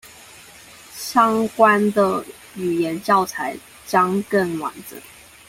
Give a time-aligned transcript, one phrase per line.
[0.95, 2.25] 相關的
[2.57, 3.55] 語言教材
[3.85, 4.99] 將更完整